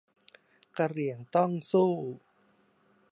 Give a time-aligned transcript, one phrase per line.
[0.77, 1.91] กะเหรี่ยงต้องสู้